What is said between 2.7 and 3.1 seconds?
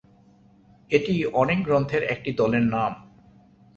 নাম।